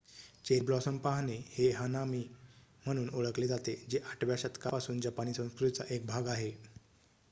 cherry 0.45 0.65
blossom 0.65 0.97
पाहणे 0.97 1.35
हे 1.49 1.69
हनामी 1.71 2.23
म्हणून 2.85 3.09
ओळखले 3.13 3.47
जाते 3.47 3.75
जे 3.89 3.99
8 4.11 4.23
व्या 4.23 4.35
शतकापासून 4.37 4.99
जपानी 5.01 5.33
संस्कृतीचा 5.33 5.83
एक 5.89 6.05
भाग 6.05 6.27
आहे 6.27 6.51